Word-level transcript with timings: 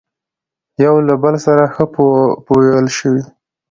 يوه 0.83 0.99
له 1.07 1.15
بل 1.23 1.35
سره 1.45 1.63
ښه 1.73 1.83
پويل 2.47 2.85
شوي، 2.97 3.23